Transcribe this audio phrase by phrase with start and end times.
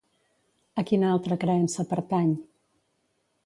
[0.81, 2.35] A quina altra creença pertany?